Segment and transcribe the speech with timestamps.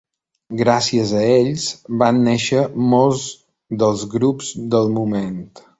[0.61, 1.67] Gracies a ells
[2.05, 2.65] van néixer
[2.95, 3.29] molts
[3.85, 5.37] dels grups del moment.